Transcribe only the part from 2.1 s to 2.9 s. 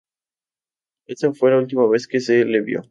se le vio.